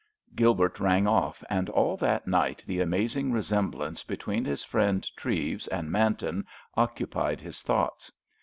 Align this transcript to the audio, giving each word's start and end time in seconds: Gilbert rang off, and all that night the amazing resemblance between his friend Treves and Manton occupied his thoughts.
Gilbert 0.35 0.79
rang 0.79 1.05
off, 1.05 1.43
and 1.47 1.69
all 1.69 1.95
that 1.95 2.25
night 2.25 2.63
the 2.65 2.79
amazing 2.79 3.31
resemblance 3.31 4.03
between 4.03 4.43
his 4.43 4.63
friend 4.63 5.07
Treves 5.15 5.67
and 5.67 5.91
Manton 5.91 6.47
occupied 6.75 7.39
his 7.39 7.61
thoughts. 7.61 8.11